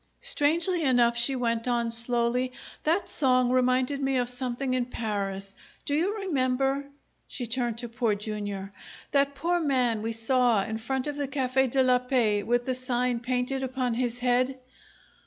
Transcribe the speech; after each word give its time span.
"Strangely 0.21 0.81
enough," 0.81 1.15
she 1.15 1.35
went 1.35 1.67
on, 1.67 1.91
slowly, 1.91 2.53
"that 2.85 3.07
song 3.07 3.51
reminded 3.51 4.01
me 4.01 4.17
of 4.17 4.29
something 4.29 4.73
in 4.73 4.87
Paris. 4.87 5.53
Do 5.85 5.93
you 5.93 6.21
remember" 6.21 6.85
she 7.27 7.45
turned 7.45 7.77
to 7.77 7.87
Poor 7.87 8.15
Jr. 8.15 8.73
"that 9.11 9.35
poor 9.35 9.59
man 9.59 10.01
we 10.01 10.11
saw 10.13 10.63
in 10.63 10.79
front 10.79 11.05
of 11.05 11.17
the 11.17 11.27
Cafe' 11.27 11.67
de 11.67 11.83
la 11.83 11.99
Paix 11.99 12.43
with 12.43 12.65
the 12.65 12.73
sign 12.73 13.19
painted 13.19 13.61
upon 13.61 13.93
his 13.93 14.17
head?" 14.17 14.57